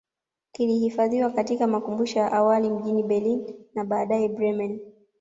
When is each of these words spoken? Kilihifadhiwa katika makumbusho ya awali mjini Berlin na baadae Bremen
Kilihifadhiwa 0.51 1.29
katika 1.29 1.67
makumbusho 1.67 2.19
ya 2.19 2.31
awali 2.31 2.69
mjini 2.69 3.03
Berlin 3.03 3.55
na 3.75 3.85
baadae 3.85 4.29
Bremen 4.29 4.79